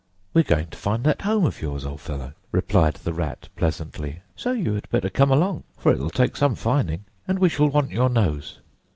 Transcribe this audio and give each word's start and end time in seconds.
"We're 0.33 0.41
going 0.43 0.69
to 0.71 0.77
find 0.79 1.03
that 1.03 1.21
home 1.21 1.45
of 1.45 1.61
yours, 1.61 1.85
old 1.85 2.01
fellow," 2.01 2.33
replied 2.51 2.95
the 2.95 3.13
Rat 3.13 3.49
pleasantly; 3.55 4.23
"so 4.35 4.51
you 4.51 4.73
had 4.73 4.89
better 4.89 5.11
come 5.11 5.29
along, 5.31 5.63
for 5.77 5.91
it 5.91 5.99
will 5.99 6.09
take 6.09 6.35
some 6.35 6.55
finding, 6.55 7.05
and 7.27 7.37
we 7.37 7.49
shall 7.49 7.67
want 7.69 7.91
your 7.91 8.09
nose." 8.09 8.61